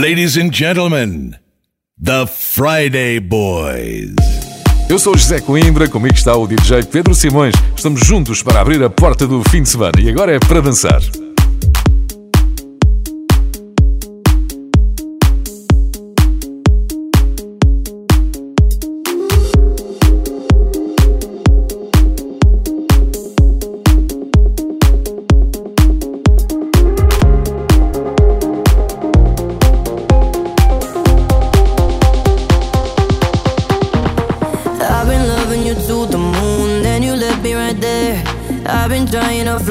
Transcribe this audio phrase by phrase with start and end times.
[0.00, 1.36] Ladies and gentlemen,
[2.02, 4.14] the Friday Boys.
[4.88, 7.54] Eu sou José Coimbra, comigo está o DJ Pedro Simões.
[7.76, 11.02] Estamos juntos para abrir a porta do fim de semana e agora é para dançar.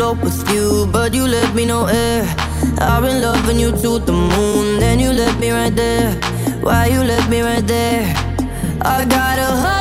[0.09, 2.23] up with you, but you left me no air.
[2.23, 2.75] Eh.
[2.81, 6.13] I've been loving you to the moon, then you left me right there.
[6.61, 8.05] Why you left me right there?
[8.81, 9.78] I got a.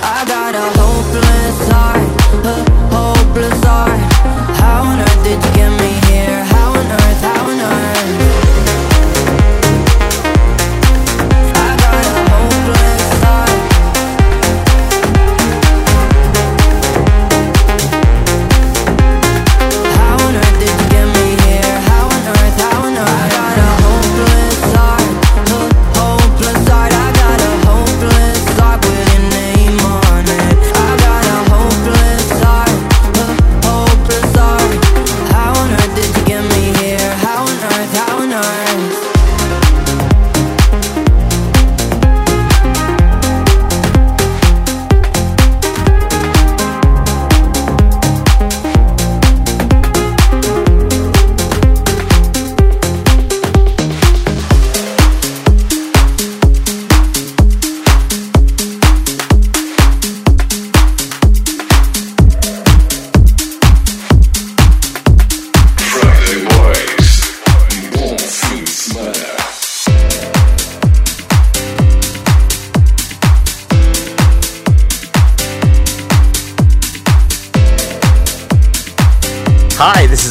[0.00, 0.41] I got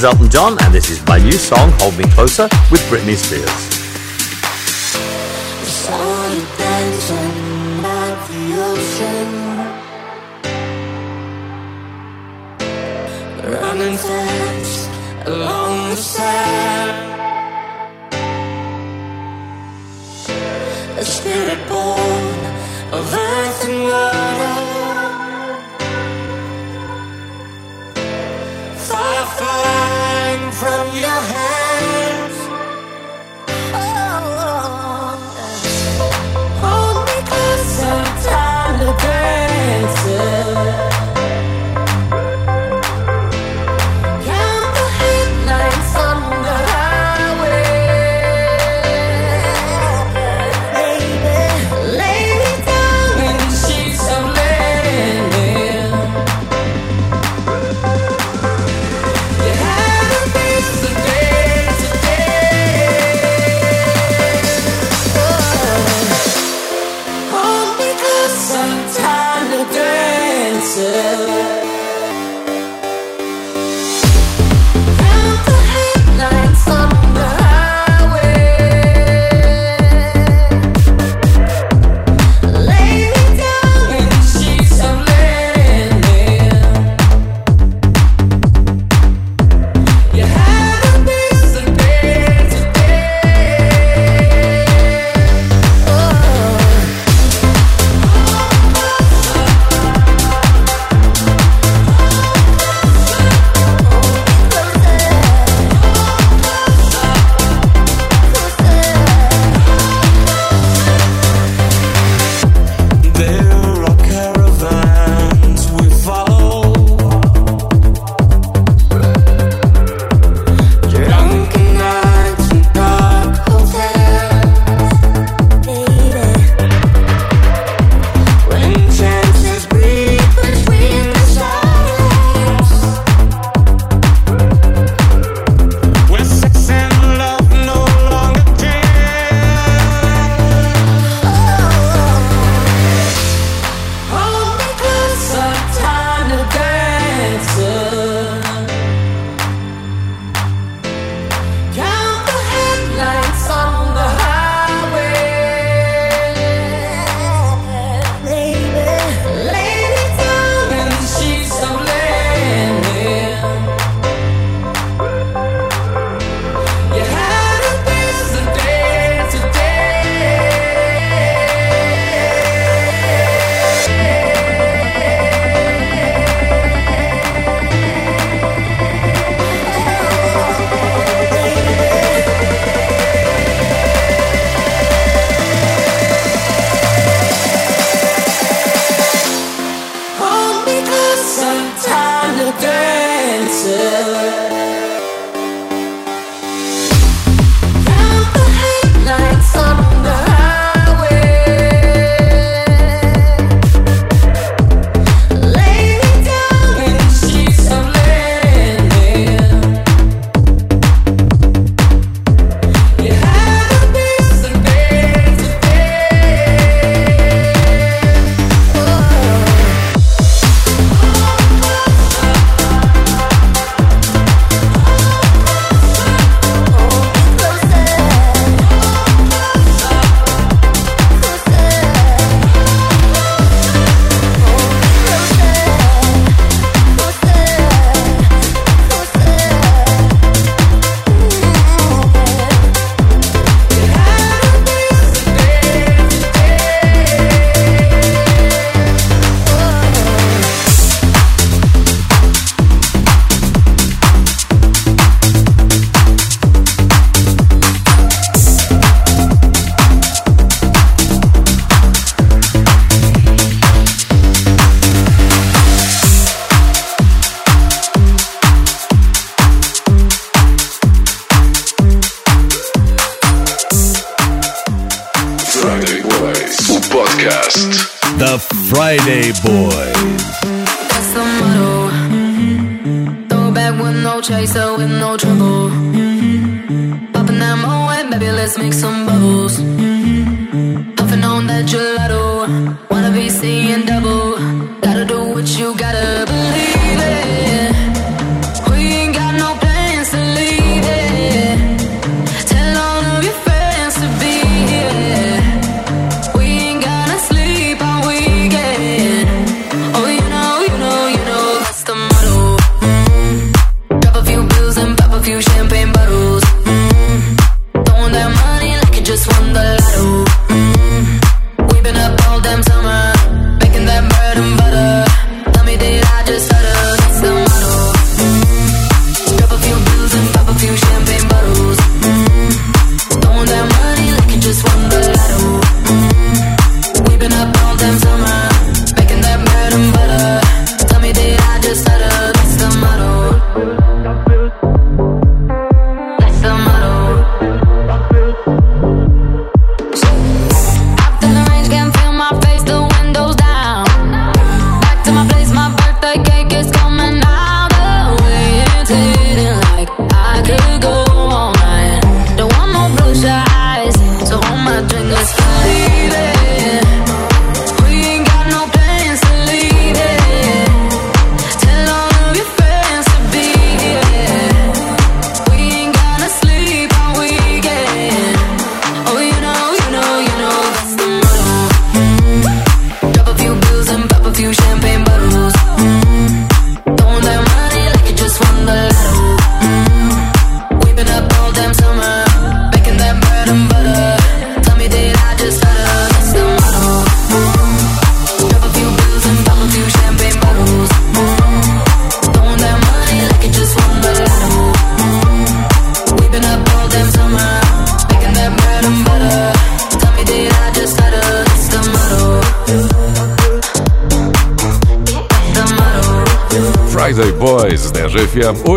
[0.02, 3.71] is Elton John, and this is my new song, Hold Me Closer, with Britney Spears.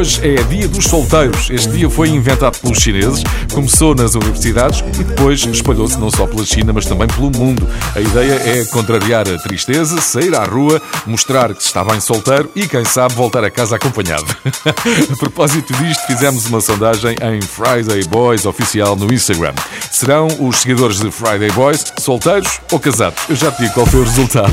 [0.04, 1.48] Hoje é Dia dos Solteiros.
[1.48, 6.44] Este dia foi inventado pelos chineses, começou nas universidades e depois espalhou-se não só pela
[6.44, 7.66] China, mas também pelo mundo.
[7.96, 12.50] A ideia é contrariar a tristeza, sair à rua, mostrar que se está bem solteiro
[12.54, 14.26] e, quem sabe, voltar a casa acompanhado.
[15.10, 19.54] a propósito disto, fizemos uma sondagem em Friday Boys oficial no Instagram.
[19.90, 23.22] Serão os seguidores de Friday Boys solteiros ou casados?
[23.26, 24.52] Eu já te digo qual foi o resultado.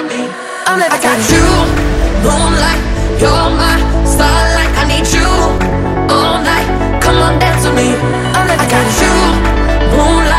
[0.00, 1.42] I never got you,
[2.22, 2.82] moonlight,
[3.18, 4.70] you're my starlight.
[4.78, 5.26] I need you
[6.14, 7.02] all night.
[7.02, 7.96] Come on, dance with me.
[8.32, 10.37] I got you, moonlight.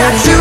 [0.00, 0.39] got you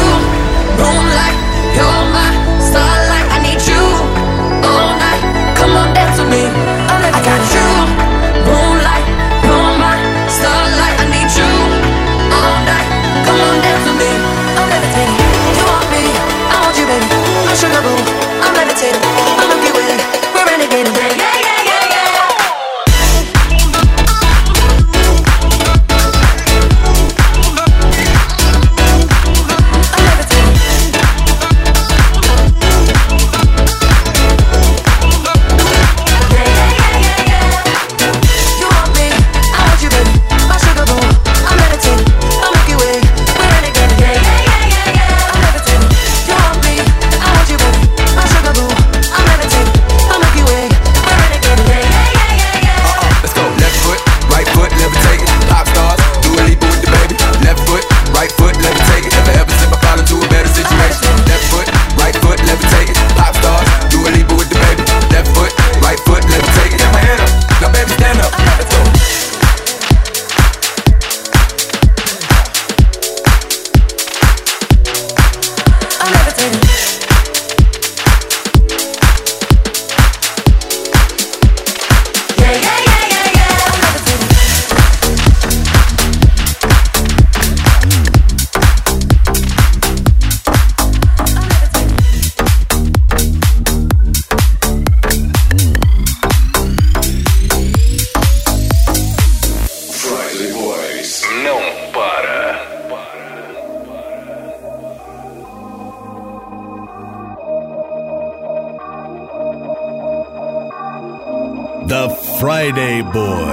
[113.12, 113.49] Friday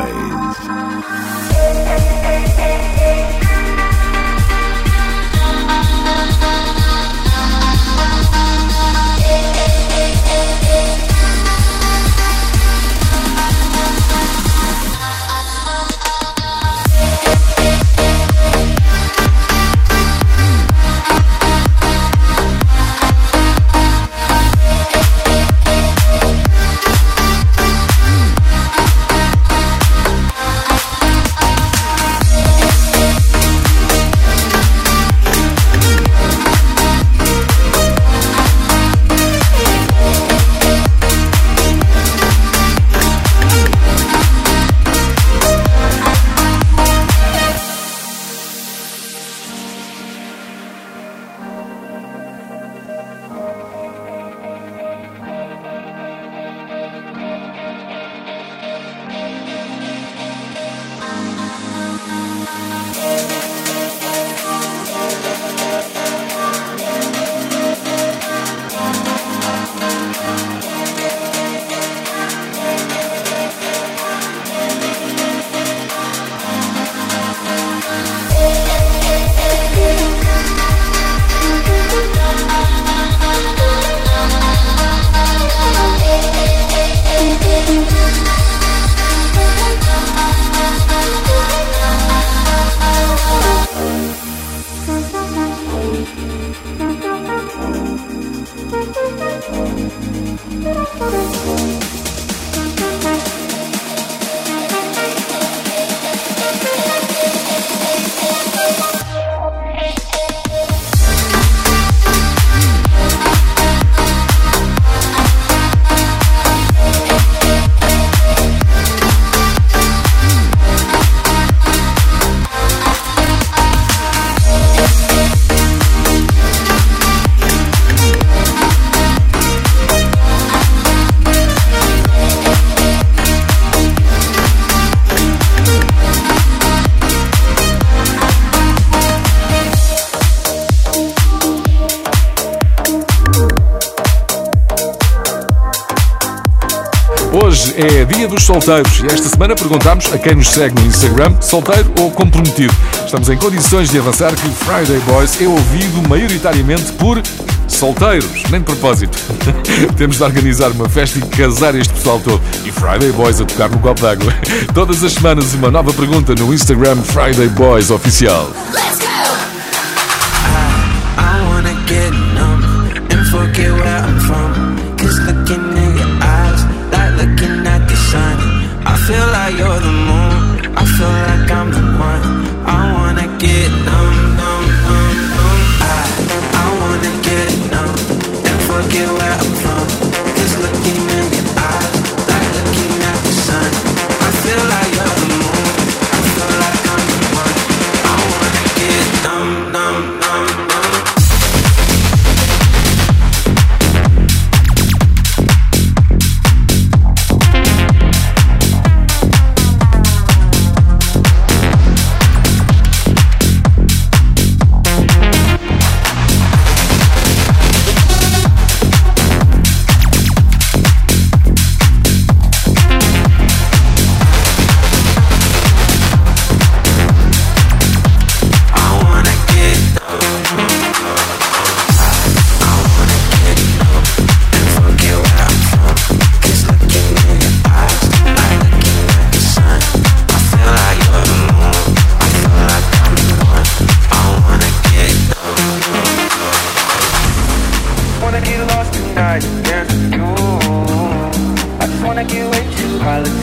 [148.47, 152.73] solteiros e esta semana perguntamos a quem nos segue no Instagram, solteiro ou comprometido.
[153.05, 157.21] Estamos em condições de avançar que Friday Boys é ouvido maioritariamente por
[157.67, 159.19] solteiros, nem de propósito.
[159.99, 162.41] Temos de organizar uma festa e casar este pessoal todo.
[162.65, 164.33] E Friday Boys a tocar no copo d'água.
[164.73, 168.53] Todas as semanas uma nova pergunta no Instagram Friday Boys Oficial.
[168.75, 169.56] I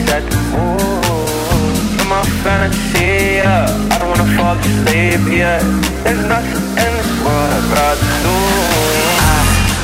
[0.06, 0.80] the mood.
[0.80, 3.66] Oh, you're my fantasy, yeah.
[3.90, 5.62] I don't wanna fall asleep yet.
[6.04, 8.36] There's nothing in this world I'd rather do.
[9.24, 9.36] I,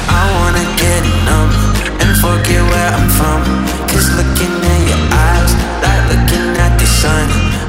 [0.09, 1.51] I wanna get numb
[2.03, 3.41] and forget where I'm from.
[3.91, 5.53] Cause looking in your eyes,
[5.85, 7.27] like looking at the sun.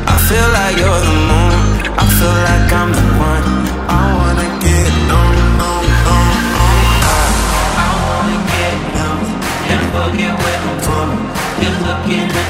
[0.08, 1.58] I feel like you're the moon.
[1.98, 3.48] I feel like I'm the one.
[3.88, 6.80] I wanna get numb, numb, numb, numb.
[7.08, 7.24] I,
[7.86, 9.22] I wanna get numb
[9.72, 11.10] and forget where I'm from.
[11.62, 12.41] Just looking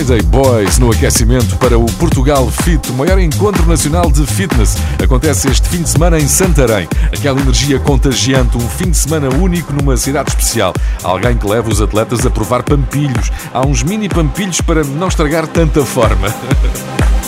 [0.00, 4.74] Friday Boys no aquecimento para o Portugal Fit, o maior encontro nacional de fitness.
[5.02, 6.88] Acontece este fim de semana em Santarém.
[7.14, 10.72] Aquela energia contagiante, um fim de semana único numa cidade especial.
[11.02, 13.30] Alguém que leva os atletas a provar pampilhos.
[13.52, 16.28] Há uns mini pampilhos para não estragar tanta forma.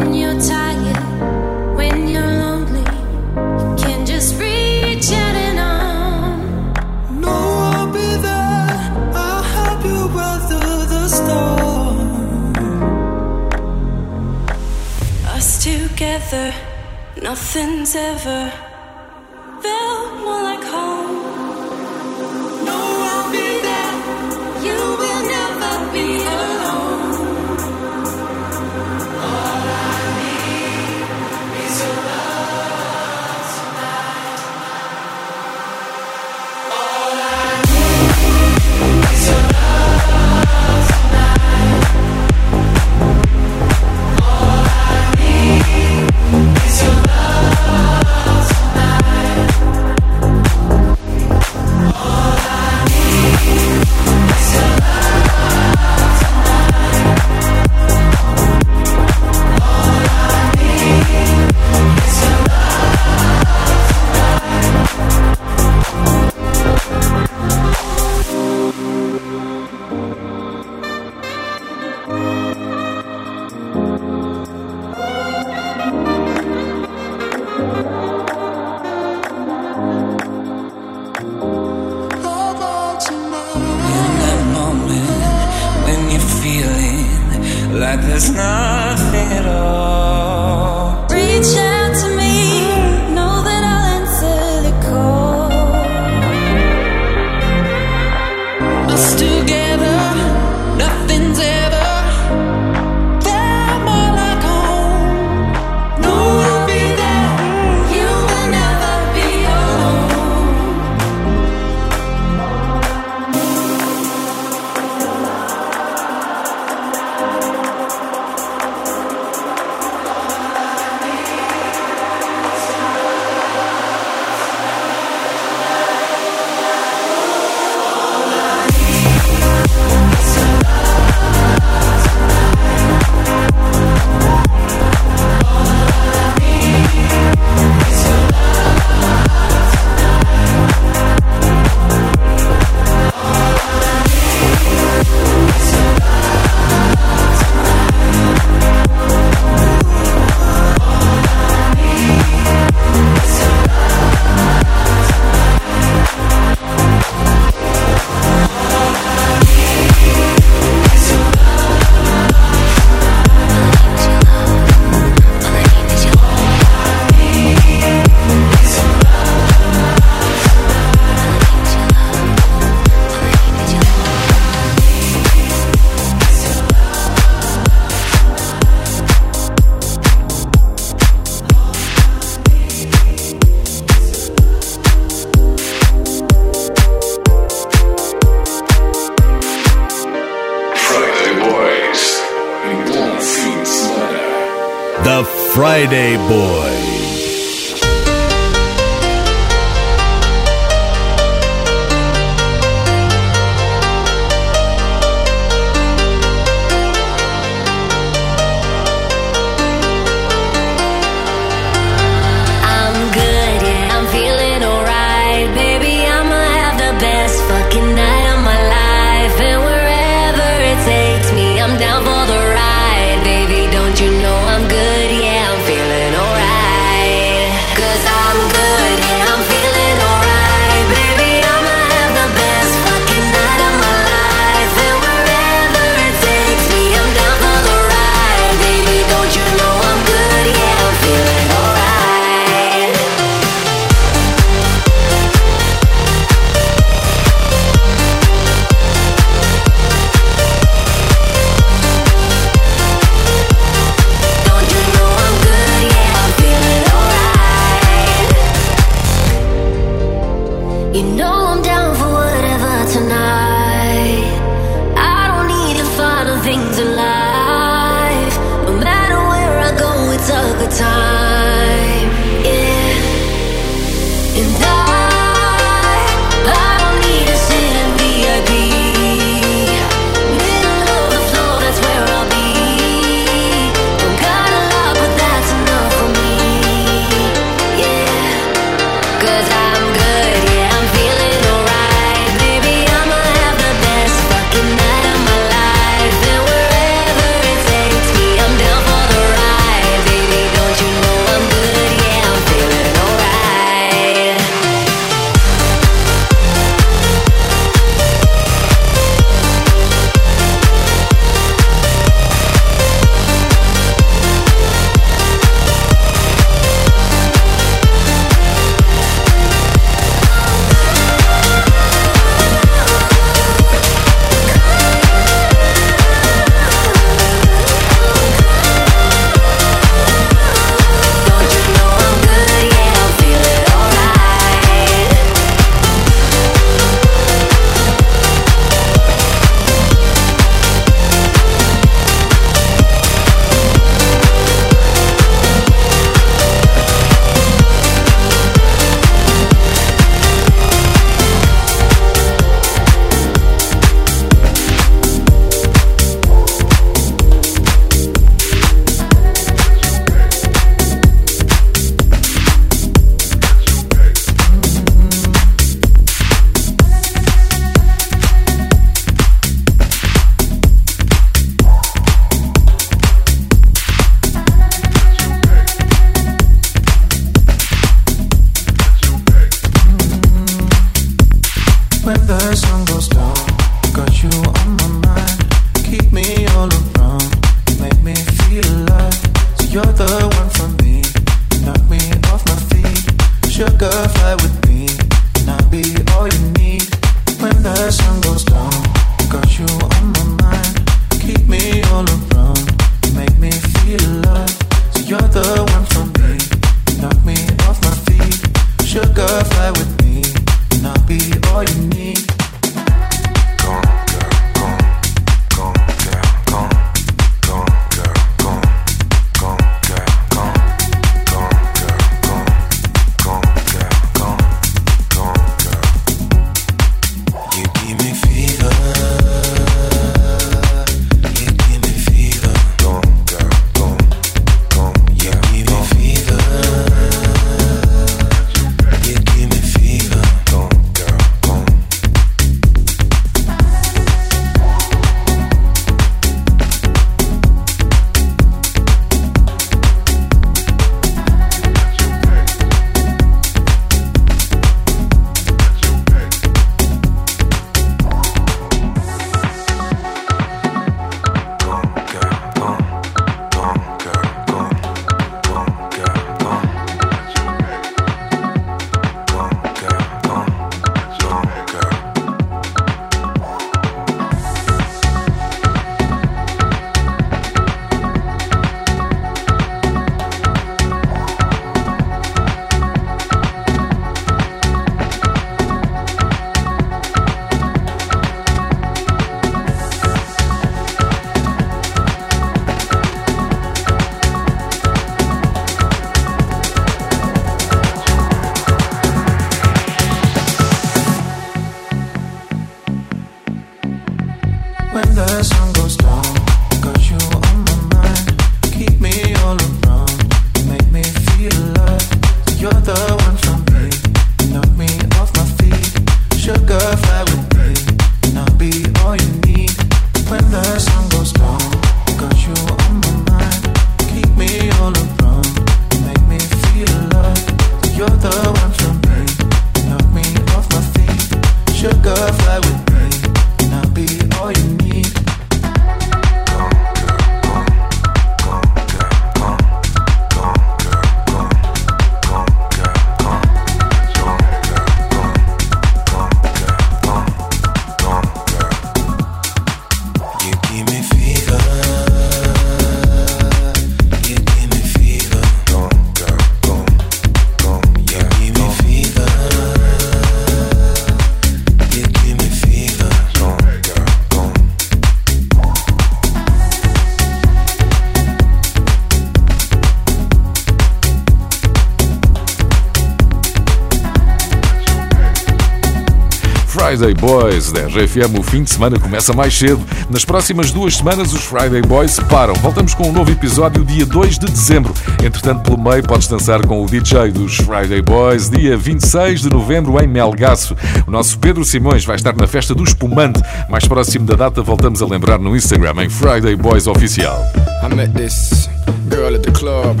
[576.98, 578.40] Friday Boys da RFM.
[578.40, 579.80] O fim de semana começa mais cedo.
[580.10, 582.54] Nas próximas duas semanas, os Friday Boys param.
[582.54, 584.92] Voltamos com um novo episódio dia 2 de dezembro.
[585.22, 590.02] Entretanto, pelo meio, podes dançar com o DJ dos Friday Boys dia 26 de novembro
[590.02, 590.76] em Melgaço.
[591.06, 593.40] O nosso Pedro Simões vai estar na festa do espumante.
[593.70, 597.40] Mais próximo da data, voltamos a lembrar no Instagram em Friday Boys Oficial.
[597.80, 598.68] I met this
[599.08, 600.00] girl at the club.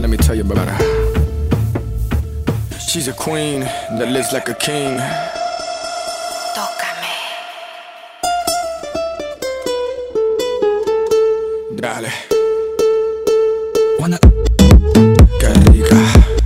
[0.00, 0.91] Let me tell you about her.
[2.92, 4.98] She's a queen that lives like a king.
[6.54, 7.14] Tócame.
[11.74, 12.12] Dale.
[13.98, 14.18] Wanna.
[15.40, 16.41] Qué rica.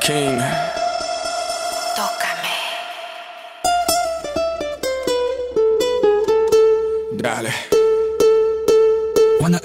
[0.00, 0.40] King.
[1.94, 2.54] Tócame.
[7.12, 7.52] Dale.
[9.40, 9.60] Wanna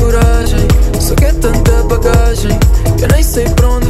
[0.00, 0.66] coragem.
[0.98, 2.58] Só que é tanta bagagem.
[3.00, 3.89] Eu nem sei pra onde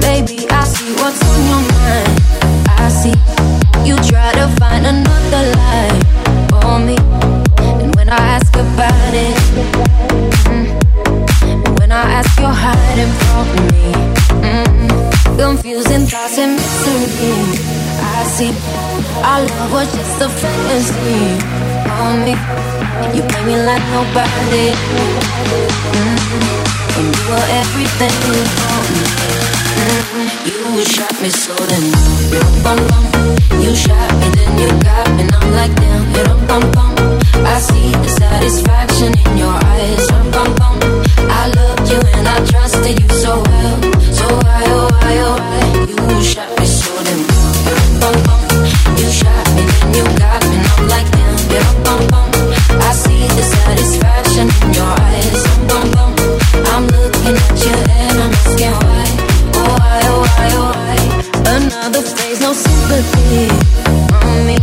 [0.00, 2.12] Baby, I see what's on your mind.
[2.68, 3.16] I see
[3.86, 6.00] you try to find another lie
[6.48, 6.96] for me.
[7.82, 9.36] And when I ask about it,
[10.48, 10.66] mm,
[11.78, 13.92] when I ask, you're hiding from me.
[14.48, 17.34] Mm, confusing thoughts and mystery.
[18.00, 18.52] I see
[19.22, 21.36] our love was just a fantasy
[21.84, 22.34] for me.
[23.14, 24.72] You play me like nobody.
[25.96, 28.14] Mm, you were everything
[28.56, 29.02] for me.
[29.80, 30.28] Mm,
[30.76, 31.84] You shot me so then
[33.64, 35.24] you shot me then you got me.
[35.36, 36.00] I'm like damn.
[37.52, 40.06] I see the satisfaction in your eyes.
[41.40, 43.76] I loved you and I trusted you so well.
[44.18, 47.20] So why oh why oh why you shot me so then
[48.00, 48.39] bum bum.
[62.64, 63.80] Sympathy
[64.46, 64.56] me.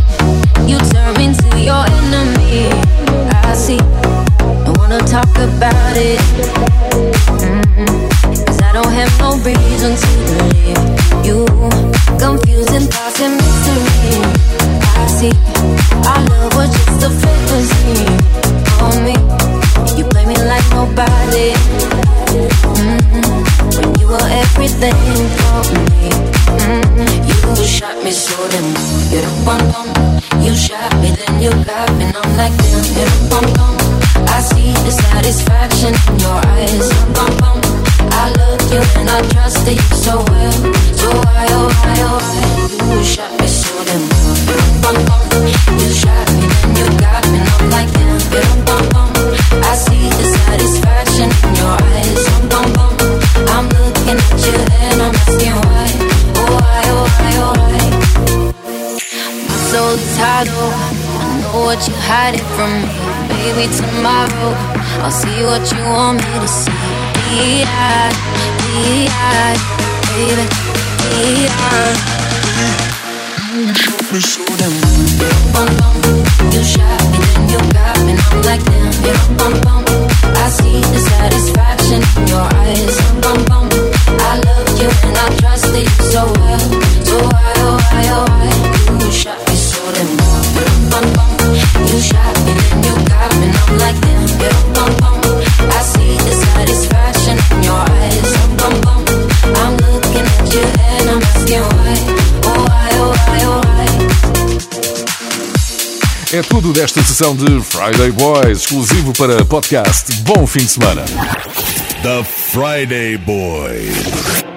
[0.70, 2.70] You turn me into your enemy.
[3.30, 3.80] I see.
[4.66, 6.20] I wanna talk about it.
[7.42, 7.90] Mm-mm.
[8.46, 10.82] Cause I don't have no reason to believe
[11.26, 11.38] you.
[12.18, 14.18] Confusing thoughts and mystery.
[15.00, 15.34] I see.
[16.10, 18.28] Our love was just a fantasy
[19.04, 19.14] me.
[19.96, 21.54] You play me like nobody.
[24.08, 24.96] You were everything
[25.36, 25.60] for
[25.92, 26.08] me.
[26.64, 27.58] Mm-mm.
[27.58, 28.64] You shot me so then
[29.12, 29.88] you don't bum bum.
[30.40, 32.04] You shot me then you got me.
[32.04, 33.76] And I'm like damn, you don't bum bum.
[34.32, 36.88] I see the satisfaction in your eyes.
[37.12, 37.60] Bum bum.
[38.16, 40.56] I love you and I trusted you so well.
[40.96, 44.08] So why oh why oh why you shot me so then
[44.80, 45.20] bum bum.
[45.84, 47.40] You shot me then you got me.
[47.44, 48.67] And I'm like damn, you don't
[60.46, 62.86] of I know what you're hiding from me.
[63.42, 64.54] Maybe tomorrow
[65.02, 66.70] I'll see what you want me to see.
[67.26, 68.14] Be eyed,
[68.62, 69.58] be eyed,
[70.14, 70.46] baby.
[75.52, 75.96] Bum bum,
[76.52, 78.92] you shot me, then you got me, I'm like damn.
[79.02, 79.84] Yeah, bum bum,
[80.22, 82.96] I see the satisfaction in your eyes.
[83.22, 83.66] Bum bum,
[84.22, 86.64] I love you and I trusted you so well.
[87.08, 90.27] So why, oh why, oh why, you shot me so damn
[106.30, 110.12] É tudo desta sessão de Friday Boys, exclusivo para podcast.
[110.22, 111.04] Bom fim de semana.
[112.02, 114.47] The Friday Boys.